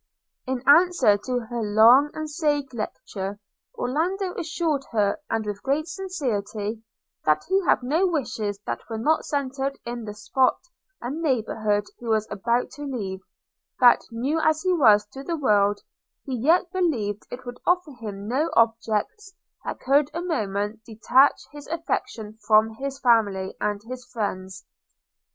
In 0.47 0.67
answer 0.67 1.15
to 1.15 1.39
her 1.41 1.61
long 1.61 2.09
and 2.15 2.27
sage 2.27 2.73
lecture, 2.73 3.37
Orlando 3.75 4.33
assured 4.33 4.83
her, 4.91 5.19
and 5.29 5.45
with 5.45 5.61
great 5.61 5.87
sincerity, 5.87 6.81
that 7.25 7.43
he 7.47 7.63
had 7.67 7.83
no 7.83 8.07
wishes 8.07 8.57
that 8.65 8.81
were 8.89 8.97
not 8.97 9.25
centered 9.25 9.77
in 9.85 10.05
the 10.05 10.15
spot 10.15 10.57
and 11.01 11.21
neighbourhood 11.21 11.85
he 11.99 12.05
was 12.07 12.27
about 12.31 12.71
to 12.71 12.81
leave: 12.83 13.19
that 13.79 14.01
new 14.09 14.39
as 14.39 14.63
he 14.63 14.73
was 14.73 15.05
to 15.13 15.21
the 15.21 15.37
world, 15.37 15.81
he 16.25 16.35
yet 16.35 16.71
believed 16.71 17.27
it 17.29 17.45
would 17.45 17.59
offer 17.67 17.91
him 17.91 18.27
no 18.27 18.49
objects 18.57 19.33
that 19.63 19.79
could 19.81 20.09
a 20.15 20.21
moment 20.23 20.81
detach 20.83 21.39
his 21.51 21.67
affection 21.67 22.39
from 22.47 22.71
his 22.71 22.97
family 22.97 23.55
and 23.61 23.83
his 23.83 24.03
friends. 24.11 24.65